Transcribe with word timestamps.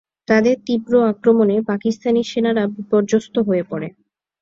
তাঁদের 0.27 0.55
তীব্র 0.65 0.93
আক্রমণে 1.11 1.55
পাকিস্তানি 1.69 2.21
সেনারা 2.23 2.63
বিপর্যস্ত 2.75 3.35
হয়ে 3.47 3.63
পড়ে। 3.63 3.87